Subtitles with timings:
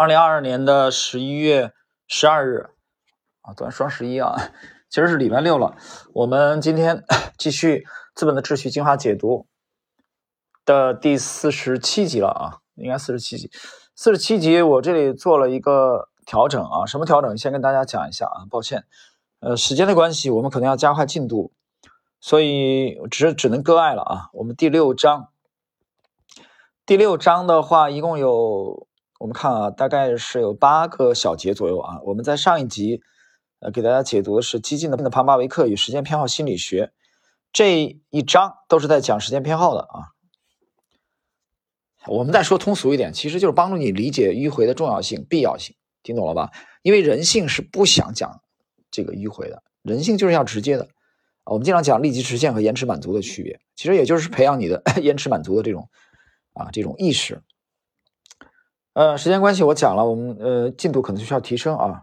[0.00, 1.74] 二零二二年的十一月
[2.08, 2.70] 十二日
[3.42, 4.34] 啊，昨天双十一啊，
[4.88, 5.76] 今儿是礼拜六了。
[6.14, 7.04] 我们今天
[7.36, 7.80] 继续
[8.14, 9.46] 《资本的秩序》精华解读
[10.64, 13.50] 的第四十七集了啊，应该四十七集。
[13.94, 17.36] 四十七集我这里做了一个调整啊，什么调整？
[17.36, 18.86] 先跟大家讲一下啊，抱歉，
[19.40, 21.52] 呃，时间的关系，我们可能要加快进度，
[22.22, 24.30] 所以只只能割爱了啊。
[24.32, 25.28] 我们第六章，
[26.86, 28.86] 第六章的话，一共有。
[29.20, 32.00] 我们看啊，大概是有八个小节左右啊。
[32.04, 33.02] 我们在上一集，
[33.58, 36.90] 呃，给大家解读的是激进的的庞巴维克与时间偏好心理学
[37.52, 40.16] 这一章，都是在讲时间偏好的啊。
[42.06, 46.50] 我们再说通俗一点，其实就是帮助你理解迂回的重要性、必要性，听懂了吧？
[46.80, 48.40] 因为人性是不想讲
[48.90, 50.88] 这个迂回的，人性就是要直接的。
[51.44, 55.90] 我们经常讲立即实现和延迟满足的区别，其实也就是培养你的 延迟满足的这种
[56.54, 57.42] 啊这种意识。
[58.92, 62.02] 呃，时间关系，我讲了，我们呃进度可能需要提升啊，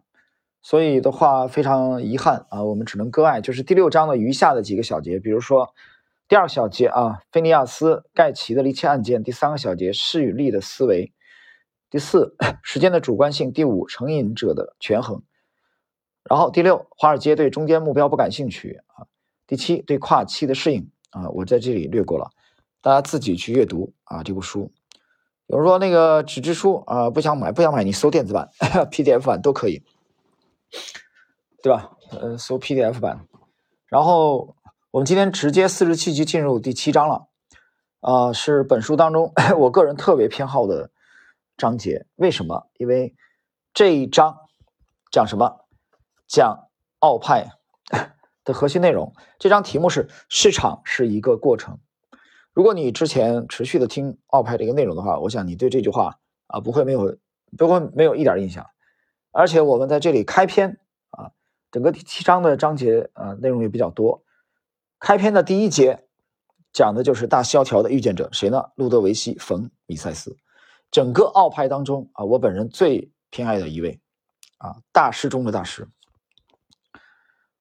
[0.61, 5.73] 所以的话非常遗憾啊，我们只能割爱，就是第六章的余下的几个小节，比如说
[6.29, 11.11] 第二小节啊，菲尼亚斯盖奇的离奇案件，第三个小节势与力的思维，
[11.89, 15.21] 第四 时间的主观性，第五成瘾者的权衡，
[16.23, 19.07] 然后第六华尔街对中间目标不感兴趣啊，
[19.45, 22.29] 第七对跨期的适应啊，我在这里略过了，
[22.81, 24.71] 大家自己去阅读啊这部书。
[25.47, 28.49] 有人说那个纸质书啊不想买，不想买，你搜电子版、
[28.91, 29.81] PDF 版都可以，
[31.63, 31.91] 对吧？
[32.11, 33.25] 呃，搜 PDF 版。
[33.87, 34.55] 然后
[34.91, 37.27] 我们今天直接四十七集进入第七章了，
[38.01, 40.91] 啊，是本书当中 我个人特别偏好的
[41.55, 42.05] 章节。
[42.15, 42.67] 为什么？
[42.75, 43.15] 因为
[43.73, 44.37] 这一章
[45.11, 45.65] 讲什么？
[46.27, 46.67] 讲
[46.99, 47.51] 奥派
[48.43, 49.13] 的核心内容。
[49.39, 51.79] 这章题目是“市场是一个过程”。
[52.57, 57.15] 如果你之前持续的听奥派这个内容的话，我想你对这句话啊不会没有
[57.55, 58.65] 不会没有一点印象。
[59.29, 60.79] 而且我们在这里开篇
[61.11, 61.29] 啊，
[61.69, 64.23] 整个第七章的章节啊内容也比较多。
[64.97, 66.07] 开篇的第一节
[66.73, 68.71] 讲的就是大萧条的预见者谁呢？
[68.73, 70.35] 路德维希·冯·米塞斯，
[70.89, 73.99] 整个奥派当中啊，我本人最偏爱的一位
[74.57, 75.87] 啊，大师中的大师。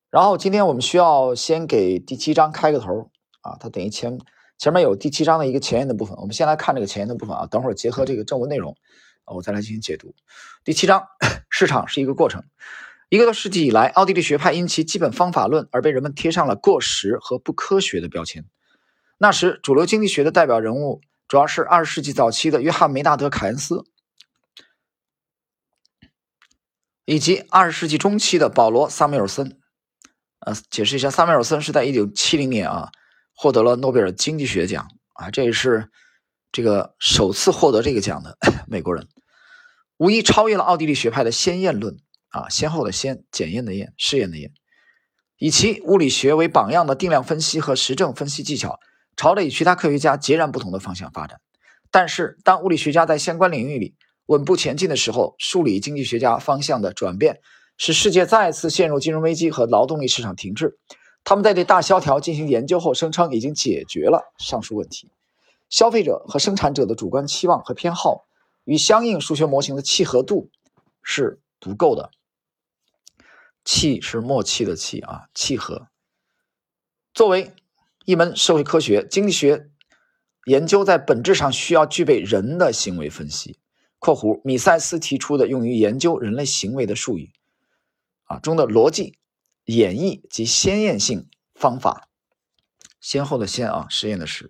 [0.09, 3.11] 然后今天我们需要先给第七章开个头
[3.43, 4.19] 啊，它等于前。
[4.59, 7.47] 前面有第七章的一个前言的部分，我们先来看这个前言的部分啊。
[7.47, 8.77] 等会儿结合这个正文内容，
[9.27, 10.15] 我再来进行解读。
[10.65, 11.07] 第七章，
[11.51, 12.43] 市场是一个过程。
[13.09, 18.45] 一个多世纪以来，奥地利学派因其基本方法论而被人们贴上了过时和不科学的标签。
[19.19, 23.85] 那时，主流经济学的代表人物主要是二十世纪早期的约翰·梅纳德·凯恩斯，
[27.05, 29.61] 以及二十世纪中期的保罗·萨缪尔森。
[30.41, 32.91] 呃，解释一下，萨缪尔森是在一九七零年啊。
[33.37, 35.91] 获得了诺贝尔经济学奖啊，这也是
[36.51, 39.07] 这个首次获得这个奖的 美国人，
[39.99, 41.99] 无疑超越了奥地利学派的先验论
[42.31, 44.53] 啊，先后的先，检验的验，试验的验，
[45.39, 48.81] 以其物理学为榜样的定量分析和实证分析技巧，
[49.17, 51.41] 朝着与其他科学家截然不同的方向发展。
[51.91, 53.95] 但是，当物理学家在相关领域里
[54.27, 57.41] 稳步前进的时候，数理经济学家方向的转变，
[57.79, 60.79] 使世界再次陷入金融危机和劳动力市场停滞。
[61.27, 65.11] 他们在对大萧条进行研究后，声称已经解决了上述问题。
[65.69, 68.27] 消费者和生产者的主观期望和偏好
[68.63, 70.51] 与相应数学模型的契合度
[71.03, 72.13] 是足够的。
[73.65, 75.89] 契是默契的契啊，契合。
[77.13, 77.53] 作为
[78.05, 79.69] 一门社会科学，经济学
[80.45, 83.59] 研究在本质上需要具备人的行为分析
[83.99, 87.33] （括弧米塞斯提出的用于研究人类行为的术语
[88.27, 89.19] 啊中的逻辑）。
[89.67, 92.09] 演绎及先验性方法，
[93.01, 94.49] 先后的先啊，实验的实，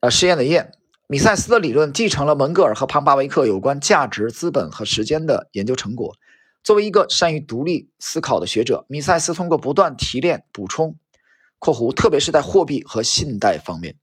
[0.00, 0.72] 啊，实验的验。
[1.06, 6.14] 米塞斯的理论继承了蒙格尔和庞巴维克有关价值、资本和时间的研究成果。
[6.62, 10.96] 作为一个善于独立思考的学者，米塞斯通过不断提炼、补充
[11.60, 13.96] （括弧特别是在货币和信贷方面）。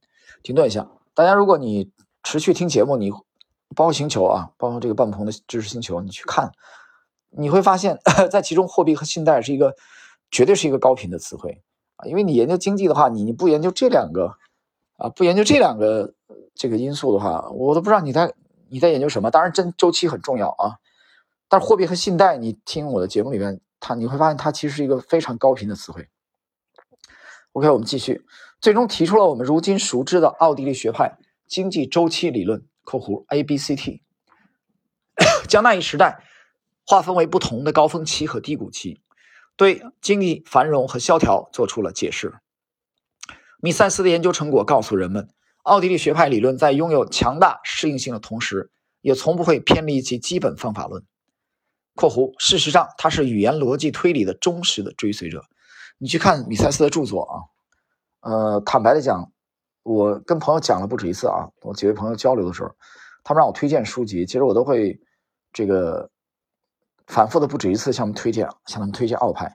[0.44, 1.92] 停顿一下，大家，如果你
[2.24, 3.10] 持续听节目，你
[3.76, 6.52] 包括星球啊，包括这个半鹏的知识星球，你去看。
[7.32, 7.98] 你会发现
[8.30, 9.76] 在其中，货币和信贷是一个
[10.30, 11.62] 绝对是一个高频的词汇
[11.96, 12.06] 啊！
[12.06, 14.38] 因为你研究经济的话，你你不研究这两个
[14.98, 16.14] 啊，不研究这两个
[16.54, 18.34] 这个因素的话，我都不知道你在
[18.70, 19.32] 你在研究什么。
[19.32, 20.76] 当然，真周期很重要啊，
[21.48, 26.08] 但是货币和信贷，你听我的节目里面，它你会发现它其实是一个非常高频的词汇。
[27.54, 28.26] OK，我们继续，
[28.60, 31.18] 最终提出了我们如今熟知的奥地利学派
[31.48, 34.02] 经济周期理论（括弧 ABCT），
[35.48, 36.24] 将那一时代。
[36.92, 39.00] 划分为不同的高峰期和低谷期，
[39.56, 42.34] 对经济繁荣和萧条做出了解释。
[43.62, 45.30] 米塞斯的研究成果告诉人们，
[45.64, 51.06] 奥地利学派理论在拥有强大适应性的同时，也从不会偏离其基本方法论。
[51.96, 55.46] （括弧事实上，他是语言逻辑推理的忠实的追随者。）
[55.98, 57.36] 你去看米塞斯的著作啊，
[58.30, 59.32] 呃，坦白的讲，
[59.84, 62.76] 我跟朋友讲了不止一次啊，我几位朋友交流的时候，
[63.24, 65.00] 他们让我推荐书籍，其实我都会
[65.54, 66.10] 这个
[67.12, 69.46] 反复的不止一次向他们推荐，向他们推荐奥派，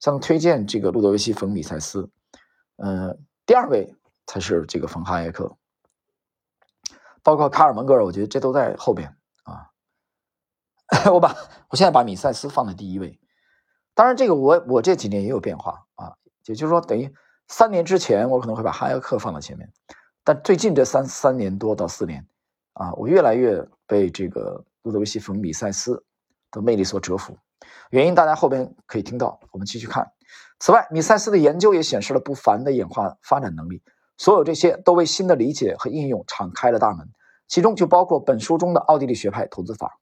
[0.00, 2.10] 向他们推荐这个路德维希·冯·米塞斯。
[2.76, 3.16] 呃，
[3.46, 3.94] 第二位
[4.26, 5.56] 才是这个冯·哈耶克。
[7.22, 9.70] 包括卡尔蒙格尔，我觉得这都在后边啊。
[11.14, 11.36] 我把
[11.70, 13.20] 我现在把米塞斯放在第一位，
[13.94, 16.14] 当然这个我我这几年也有变化啊，
[16.46, 17.14] 也就是说等于
[17.46, 19.72] 三年之前我可能会把哈耶克放在前面，
[20.24, 22.26] 但最近这三三年多到四年
[22.72, 26.04] 啊，我越来越被这个路德维希·冯·米塞斯
[26.54, 27.36] 的魅力所折服。
[27.90, 30.12] 原因大家后边可以听到，我们继续看。
[30.58, 33.82] 此外，米塞斯的研究也显示了不凡的演化发展能力。
[34.16, 37.08] 所有这些都为新的理解和应用敞开了大门，
[37.48, 39.98] 其中就包括本书中的奥地利学派投资法。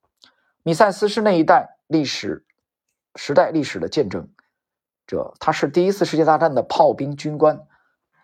[0.62, 2.44] 米塞斯是那一代历史
[3.16, 4.28] 时代历史的见证
[5.06, 7.60] 者，他是第一次世界大战的炮兵军官，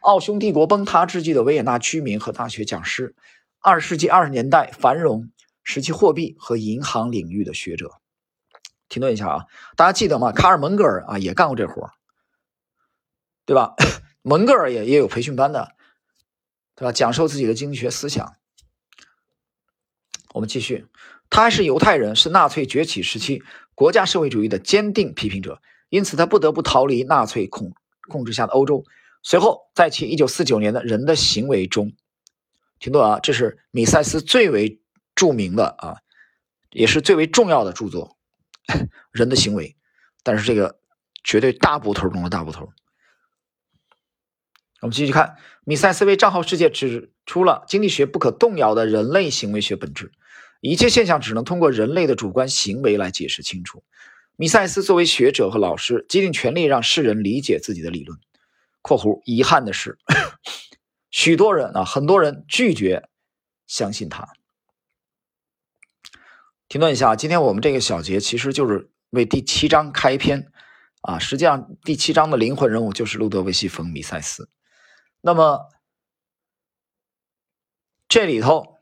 [0.00, 3.16] 奥匈帝国崩塌之际的维也纳居民和大学讲师，
[3.60, 5.30] 二十世纪二十年代繁荣
[5.64, 7.90] 时期货币和银行领域的学者。
[8.88, 9.44] 停顿一下啊，
[9.76, 10.32] 大家记得吗？
[10.32, 11.90] 卡尔蒙格尔啊也干过这活
[13.44, 13.74] 对吧？
[14.22, 15.74] 蒙格尔也也有培训班的。
[16.74, 16.92] 对吧？
[16.92, 18.36] 讲授自己的经济学思想。
[20.32, 20.86] 我们继续，
[21.28, 23.42] 他还是犹太人，是纳粹崛起时期
[23.74, 27.72] 国家社会主义的坚定批评者，因此他不得不逃离纳粹控
[28.08, 28.84] 控制下的欧洲。
[29.24, 31.92] 随后，在其1949年的《人的行为》中，
[32.78, 33.18] 听懂啊？
[33.18, 34.80] 这是米塞斯最为
[35.16, 35.96] 著名的啊，
[36.70, 38.10] 也是最为重要的著作，
[39.12, 39.68] 《人的行为》。
[40.22, 40.80] 但是这个
[41.24, 42.68] 绝对大部头中的大部头。
[44.80, 50.12] 我们继续看，米塞斯为账号世界指出了经济学不可动摇的人类行为学本质，
[50.60, 53.82] 一切现象只能通过人类的主观行为来解释清楚。
[54.36, 58.20] 米塞斯作为学者和老师，竭尽全力让世人理解自己的理论。
[58.80, 59.98] （括弧遗憾的是，
[61.10, 63.08] 许多人啊，很多人拒绝
[63.66, 64.28] 相信他。）
[66.68, 70.52] 停顿一下，今天我们这个小节其实就是为第七章开篇
[71.00, 74.50] 啊，实际上第七章的灵魂人物就是路德维希·冯·米塞斯。
[75.22, 75.70] 那么，
[78.06, 78.78] 这里头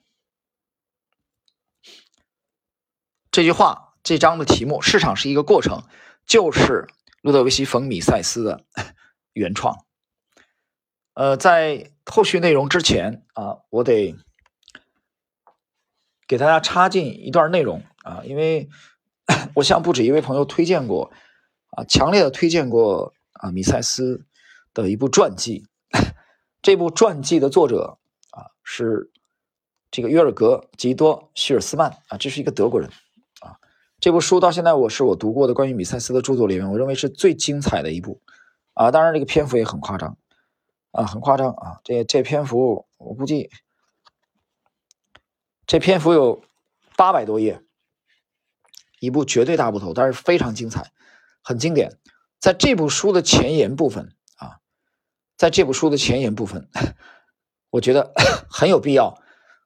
[3.30, 5.84] 这句话这章的题目“市场是一个过程”，
[6.26, 6.88] 就是
[7.22, 8.64] 路德维希·冯·米塞斯的
[9.32, 9.86] 原创。
[11.14, 14.16] 呃，在后续内容之前啊，我得
[16.26, 18.68] 给大家插进一段内容啊，因为
[19.54, 21.12] 我向不止一位朋友推荐过
[21.70, 24.24] 啊，强烈的推荐过啊，米塞斯
[24.74, 25.66] 的一部传记。
[26.62, 27.98] 这部传记的作者
[28.30, 29.10] 啊是
[29.90, 32.90] 这个约尔格吉多希尔斯曼啊，这是一个德国人
[33.40, 33.58] 啊。
[34.00, 38.20] 这部书到现在我是我读过的关于米塞斯的著作里面，我认为是最精彩的一部
[38.74, 38.90] 啊。
[38.90, 40.16] 当然这个篇幅也很夸张
[40.90, 41.78] 啊，很夸张啊。
[41.84, 43.48] 这这篇幅我估计
[45.66, 46.44] 这篇幅有
[46.96, 47.62] 八百多页，
[49.00, 50.92] 一部绝对大部头，但是非常精彩，
[51.42, 51.98] 很经典。
[52.38, 54.60] 在这部书的前言部分啊。
[55.36, 56.70] 在这部书的前言部分，
[57.68, 58.12] 我觉得
[58.48, 59.20] 很有必要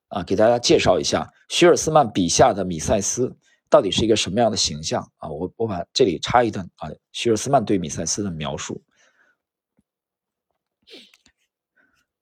[0.09, 3.37] 啊，给大家介绍一下徐尔斯曼笔下的米塞斯
[3.69, 5.29] 到底是一个什么样的形象啊？
[5.29, 8.83] 我我把这里插一段啊，徐尔斯曼对米塞斯的描述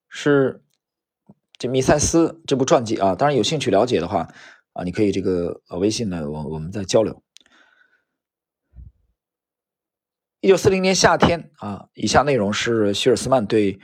[0.08, 0.62] 是
[1.58, 4.28] 这米塞斯这部传记啊，当然有兴趣了解的话
[4.74, 7.20] 啊，你可以这个呃微信呢，我我们再交流。
[10.40, 13.76] 一九四零年夏天啊，以下内容是希尔斯曼对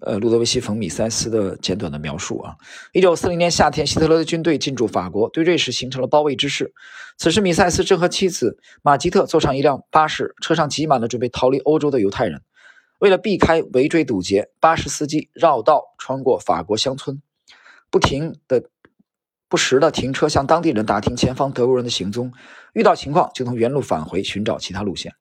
[0.00, 2.56] 呃路德维希·冯·米塞斯的简短的描述啊。
[2.94, 6.72] 一九四零年夏天，希特勒的军队进驻法国，对瑞士形成了包围之势。
[7.18, 12.40] 此时，米塞斯正和妻子马吉特坐上一辆巴士，车上挤满了准备逃离欧洲的犹太人。
[13.00, 17.20] 为了避开围追堵截，巴士司机绕道穿过法国乡村，
[17.90, 18.62] 不停的、
[19.48, 22.30] 不时的停车向当地人打听前方德国人的行踪，
[22.74, 25.14] 遇到情况就从原路返回，寻找其他路线。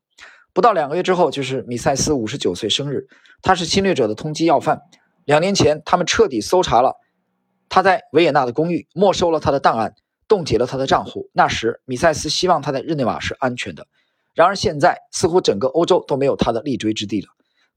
[0.51, 3.07] 不到两个月之后，就是米塞斯五十九岁生日。
[3.41, 4.81] 他是侵略者的通缉要犯。
[5.24, 6.98] 两年前，他们彻底搜查了
[7.69, 9.95] 他在维也纳的公寓，没收了他的档案，
[10.27, 11.29] 冻结了他的账户。
[11.31, 13.88] 那时，米塞斯希望他在日内瓦是安全的。
[14.33, 17.29] 然而，现在似乎整个欧洲都没有他的立锥之地了。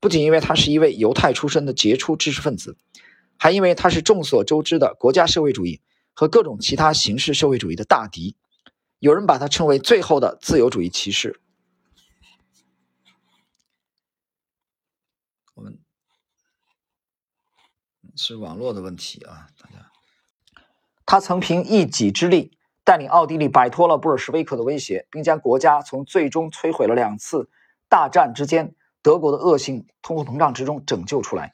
[0.02, 2.76] 不仅因为他是一位犹太出身的杰出知识分子，
[3.38, 5.80] 还因为他是众所周知的国家社会主义
[6.12, 8.34] 和各种其他形式社会主义的大敌。
[8.98, 11.40] 有人把他称为最后的自由主义骑士。
[15.54, 15.78] 我们
[18.16, 19.88] 是网络的问题啊，大家。
[21.06, 27.48] 他曾凭一己之力带领奥地利摆脱了布尔什维克的威胁，并将国家从最终摧毁了两次
[27.88, 31.52] 大战之间德国的恶性通货膨胀之中拯救出来，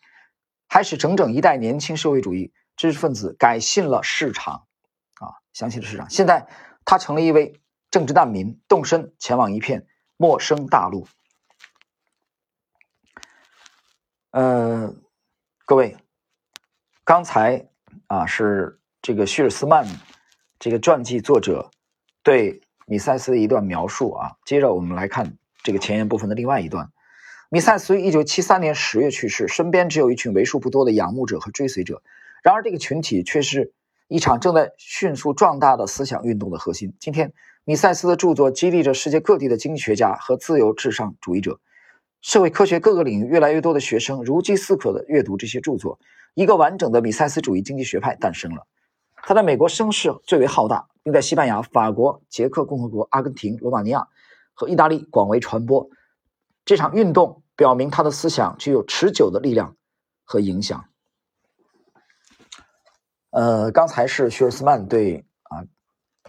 [0.69, 4.67] 还使整整一代年轻社会主义知识分子改信了市场，
[5.21, 6.09] 啊，相信了市场。
[6.11, 6.47] 现在
[6.85, 9.87] 他成了一位政治难民，动身前往一片
[10.17, 11.09] 陌生大陆。
[14.31, 14.95] 呃，
[15.65, 15.97] 各位，
[17.03, 17.69] 刚才
[18.09, 19.87] 啊是这个叙尔斯曼。
[20.61, 21.71] 这个传记作者
[22.25, 26.91] 对米塞斯的一段描述啊，接着我们来看这个前言部分的另外一段。
[27.51, 32.03] 米塞斯于一九七三年十月去世，身边只有一群为数不多的仰慕者和追随者。
[32.43, 33.73] 然而，这个群体却是
[34.07, 36.93] 一场正在迅速壮大的思想运动的核心。
[37.01, 37.33] 今天，
[37.65, 41.59] 米塞斯的著作激励着世界各地的经济学家和自由至上主义者，
[42.21, 45.99] 社会科学各个领域越来越多的学生如饥似渴地阅读这些著作，
[46.35, 48.67] 一个完整的米塞斯主义经济学派诞生了。
[49.23, 54.07] 他在美国声势最为浩大，并在西班牙、法国、捷克共和国、阿根廷、罗马尼亚
[54.53, 55.89] 和意大利广为传播。
[56.69, 59.75] 这场运动表明他的思想具有持久的力量
[60.23, 60.85] 和影响。
[63.31, 65.65] 呃，刚才是许尔斯曼对啊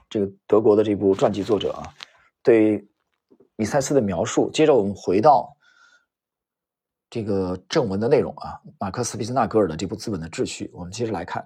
[0.10, 1.94] 这个德国的这部传记作者啊
[2.42, 2.88] 对
[3.58, 4.50] 米塞斯的描述。
[4.52, 5.58] 接着我们回到
[7.10, 11.46] 这个正文的内容啊，马克思·毕斯纳格尔的这部《资本的秩序》，我们接着来看。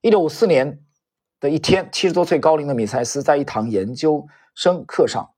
[0.00, 0.82] 一九五四年
[1.38, 5.34] 的一天，七十多岁高龄的米塞斯在一堂研究生课上，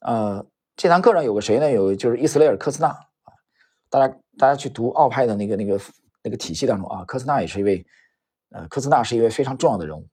[0.00, 0.44] 呃，
[0.76, 1.70] 这堂课上有个谁呢？
[1.70, 3.32] 有就是伊斯雷尔·科斯纳啊，
[3.88, 5.80] 大家大家去读奥派的那个那个
[6.22, 7.86] 那个体系当中啊，科斯纳也是一位，
[8.50, 10.06] 呃，科斯纳是一位非常重要的人物。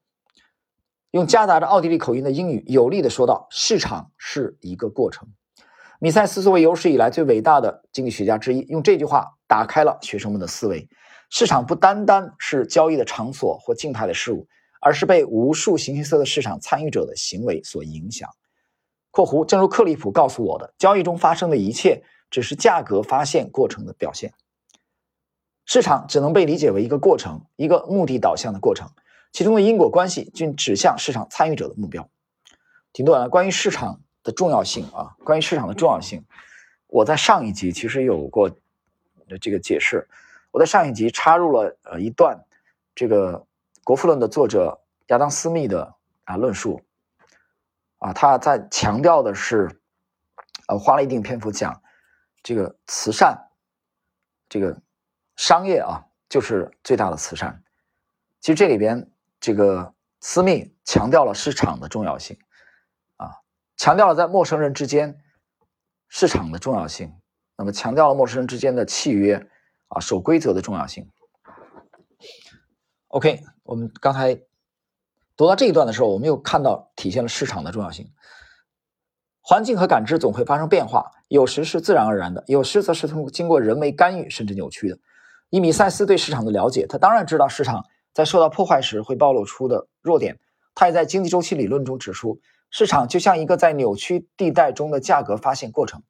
[1.12, 5.28] 用夹杂着奥地利口音的英语，有力的说道：“市场是一个过程。”
[6.00, 10.88] 米塞斯作为有史以来最伟大的经济学家之一，用这句话打开了学生们的思维。
[11.30, 14.48] 市场不单单是交易的场所或静态的事物，
[14.80, 18.30] 而是被无数形形色色的市场参与者的行为所影响。
[19.14, 22.02] （括弧）正如克利普告诉我的，交易中发生的一切
[22.32, 24.34] 只是价格发现过程的表现。
[25.66, 28.90] 市场只能被理解为一个过程，一个目的导向的过程，
[29.32, 32.10] 其中的因果关系均指向市场参与者的目标。
[32.92, 36.26] 挺短了，关于市场的重要性啊，关于市场的重要性，
[36.88, 38.50] 我在上一集其实有过
[39.40, 40.08] 这个解释。
[40.52, 42.44] 我在上一集插入了呃一段
[42.94, 43.40] 这个
[43.84, 46.82] 《国富论》的作者亚当·斯密的啊论述，
[48.04, 49.82] 啊，他在强调的是，
[50.68, 51.82] 呃，花了一定篇幅讲
[52.44, 53.50] 这个慈善，
[54.50, 54.82] 这个
[55.38, 57.64] 商业啊，就是最大的慈善。
[58.42, 62.38] 其实这里边这个斯密强调了市场的重要性，
[63.16, 63.40] 啊，
[63.78, 65.22] 强调了在陌生人之间
[66.10, 67.18] 市场的重要性，
[67.56, 69.50] 那么强调了陌生人之间的契约。
[69.90, 71.12] 啊，守规则的重要性。
[73.10, 74.42] OK，我们刚才
[75.36, 78.12] 读到这一段的时候，我们又看到体现了市场的重要性。
[79.42, 84.98] 环境和感知总会发生变化，有时是自然而然的，有时则是通过经过人为干预甚至扭曲的。
[85.50, 90.40] 以米塞斯对市场的了解，他当然知道市场在受到破坏时会暴露出的弱点。
[90.76, 96.02] 他也在经济周期理论中指出，市场就像一个在扭曲地带中的价格发现过程，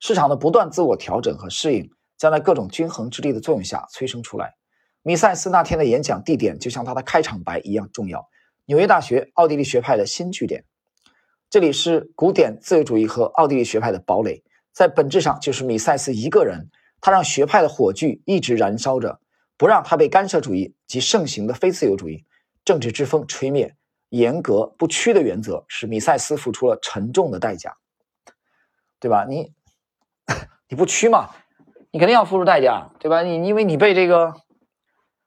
[0.00, 1.90] 市场的不断自我调整和适应。
[2.18, 4.54] 将在各种均衡之力的作用下催生出来。
[5.02, 8.26] 米塞斯那天的演讲地点就像他的开场白一样重要——
[8.68, 10.64] 纽约大学奥地利学派的新据点。
[11.48, 14.42] 这里是古典自由主义和奥地利学派的堡垒，
[14.72, 16.68] 在本质上就是米塞斯一个人。
[17.00, 19.20] 他让学派的火炬一直燃烧着，
[19.56, 22.24] 不让他被干涉主义及盛行的非自由主义
[22.64, 23.76] 政治之风吹灭。
[24.08, 27.76] 严格不屈的原则使米塞斯付出了沉重的代价，
[28.98, 29.24] 对吧？
[29.28, 29.52] 你
[30.68, 31.30] 你不屈嘛？
[31.92, 33.22] 你肯定要付出代价，对吧？
[33.22, 34.34] 你因为你被这个，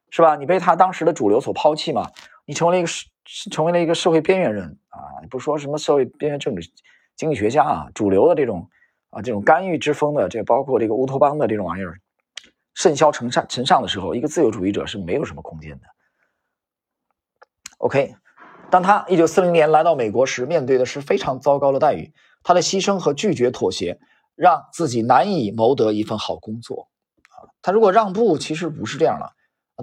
[0.10, 0.36] 是吧？
[0.36, 2.10] 你被他当时的主流所抛弃嘛？
[2.46, 2.88] 你成为了一个
[3.30, 5.22] 社，成为了一个社会边缘人啊！
[5.30, 6.72] 不说什么社会边缘政治
[7.16, 8.68] 经济学家啊，主流的这种
[9.12, 12.00] 啊，这种干预之风的，这包括这个乌托邦的这种玩意儿，
[12.74, 15.82] 甚嚣尘上尘上的时候，一个自由主义者是没有什么空间的。
[17.78, 18.16] OK，
[18.72, 22.12] 当他一九四零年来到美国时，面对的是非常糟糕的待遇，
[22.44, 24.00] 他的牺牲和拒绝妥协。
[24.36, 26.88] 让自己难以谋得一份好工作，
[27.28, 29.34] 啊，他如果让步，其实不是这样的，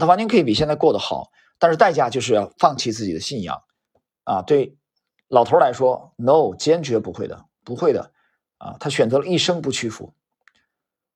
[0.01, 3.63] 他完全可以比现在过得好，但是代价就是要放弃自己的信仰，
[4.25, 4.77] 啊，对
[5.29, 8.13] 老头来说，no，坚决不会的，不会的，
[8.59, 10.15] 啊，他选择了一生不屈服，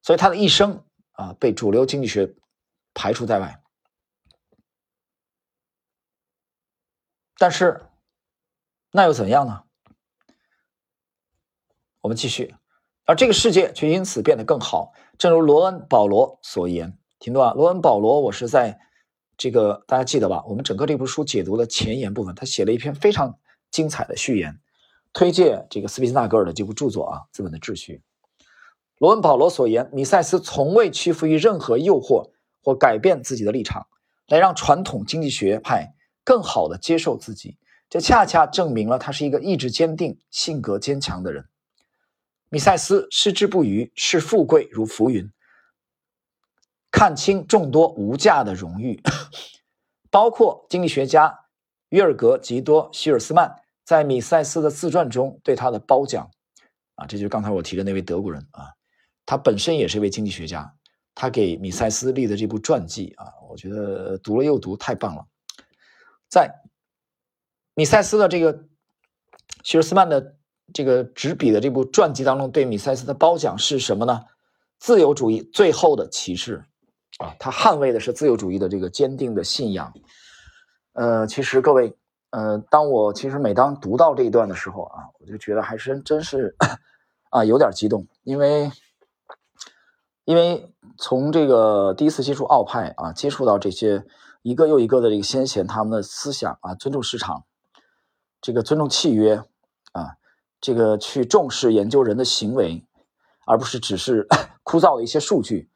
[0.03, 2.35] 所以他的一生啊被主流经济学
[2.95, 3.63] 排除在外，
[7.39, 7.87] 但是
[8.93, 9.65] 那又怎样呢？
[12.01, 12.55] 我们继续。
[13.05, 16.97] 而这个世界却因此变得更好，正如罗恩·保罗所言。
[17.19, 17.53] 听懂啊？
[17.55, 18.81] 罗恩·保罗，我是在
[19.41, 20.45] 这个大家记得吧？
[20.47, 23.39] 我们整个这部书解读的前言部分，他写了一篇非常
[23.71, 24.61] 精彩的序言，
[25.15, 28.03] 推荐这个斯皮斯纳格尔的这部著作啊，《资本的秩序》。
[28.99, 32.29] 罗恩·保罗所言，米塞斯从未屈服于任何诱惑
[32.63, 33.87] 或改变自己的立场，
[34.29, 37.57] 来让传统经济学派更好的接受自己。
[37.89, 41.47] 这恰恰证明了他是一个意志坚定、性格坚强的人。
[42.51, 45.33] 米塞斯矢志不渝，视富贵如浮云，
[46.91, 49.01] 看清众多无价的荣誉，
[50.11, 51.47] 包括经济学家
[51.91, 53.55] 约尔格吉多希尔斯曼
[53.85, 56.31] 在米塞斯的自传中对他的褒奖。
[56.97, 58.69] 啊，这就是刚才我提的那位德国人啊。
[59.25, 60.75] 他本身也是一位经济学家，
[61.15, 65.25] 他给米塞斯立的这部传记啊，我觉得读了又读，太棒了。
[66.29, 66.53] 在
[67.75, 68.65] 米塞斯的这个
[69.63, 70.37] 希尔斯曼的
[70.75, 74.25] 这个执笔的这部传记当中，对米塞斯的褒奖是什么呢？
[74.79, 76.65] 自由主义最后的骑士
[77.21, 79.93] 啊，他捍卫的是自由主义的这个坚定的信仰。
[80.95, 81.97] 呃，其实各位，
[82.31, 86.57] 呃，当我其实每当读到这一段的时候啊，我就觉得还是真是
[87.31, 88.71] 啊有点激动，因为。
[90.27, 94.05] 因为从这个第一次接触奥派啊，接触到这些
[94.43, 97.45] 一个又一个的这个先贤他们的思想啊，尊重市场，
[98.41, 99.43] 这个尊重契约
[99.91, 100.19] 啊，
[100.61, 102.87] 这个去重视研究人的行为，
[103.45, 104.29] 而不是只是
[104.63, 105.70] 枯燥的一些数据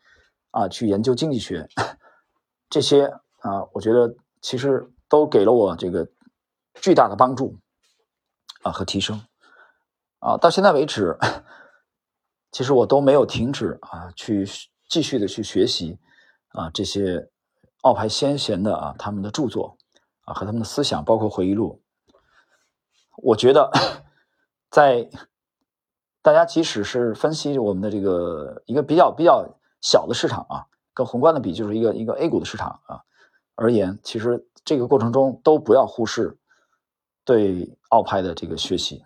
[0.54, 1.68] 啊，去研究经济学，
[2.70, 3.06] 这些
[3.40, 6.08] 啊，我觉得其实都给了我这个
[6.74, 7.58] 巨大的帮助
[8.62, 9.20] 啊和提升
[10.20, 11.18] 啊，到现在为止。
[12.52, 14.46] 其实我都没有停止啊，去
[14.88, 15.98] 继续的去学习
[16.50, 17.28] 啊这些
[17.80, 19.76] 奥派先贤的啊他们的著作
[20.22, 21.82] 啊和他们的思想，包括回忆录。
[23.16, 23.72] 我觉得
[24.70, 25.10] 在
[26.22, 33.04] 大家即使是分析我们的这个一个比较比较小的市场啊，跟宏观的比就是一个一个 A 股的市场啊
[33.54, 36.38] 而言，其实这个过程中都不要忽视
[37.24, 39.04] 对澳派的这个学习。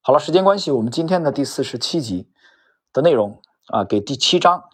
[0.00, 2.28] 好了，时间关系，我们今天的第四十七集。
[2.92, 4.70] 的内容啊，给第七章，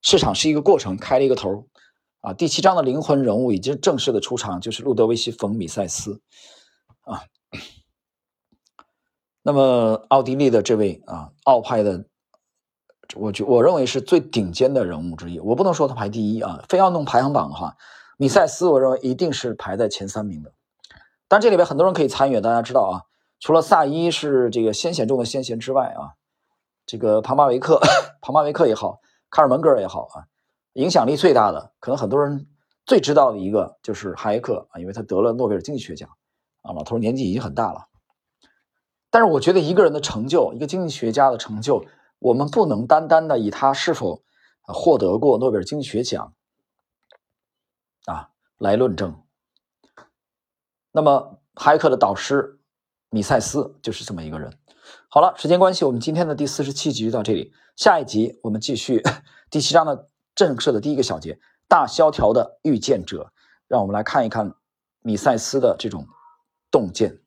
[0.00, 1.66] 市场是一个过程，开了一个头
[2.20, 2.32] 啊。
[2.32, 6.22] 第七章的灵魂人物已经正式的出场，就是路德维希·冯·米塞斯
[7.00, 7.24] 啊。
[9.42, 12.04] 那么奥地利的这位啊，奥派的，
[13.14, 15.38] 我觉我认为是最顶尖的人物之一。
[15.40, 17.76] 我不能说他排第一啊，非要弄排行榜的话，
[18.16, 20.52] 米塞斯我认为一定是排在前三名的。
[21.28, 23.02] 但这里边很多人可以参与，大家知道啊，
[23.40, 26.14] 除了萨伊是这个先贤中的先贤之外啊。
[26.84, 27.80] 这个庞巴维克，
[28.20, 30.26] 庞巴维克也好，卡尔门格尔也好啊，
[30.72, 32.48] 影响力最大的，可能很多人
[32.84, 36.10] 最知道的一个就是哈耶克啊，因为他得了诺贝尔经济学奖
[36.62, 37.86] 啊，老头年纪已经很大了。
[39.10, 41.84] 但是我觉得一个人的成就，一个经济学家的成就，
[42.22, 44.22] 我们不能单单的以他是否
[44.62, 46.34] 获得过诺贝尔经济学奖
[48.06, 49.22] 啊来论证。
[50.92, 52.60] 那么哈耶克的导师
[53.10, 54.56] 米塞斯就是这么一个人。
[55.08, 57.52] 好了，时间关系，我们今天的第四十七集就到这里。
[57.76, 59.02] 下一集我们继续
[59.50, 63.32] 第七章的正式的第一个小节——大萧条的预见者。
[63.66, 64.54] 让我们来看一看
[65.00, 66.06] 米塞斯的这种
[66.70, 67.22] 洞见。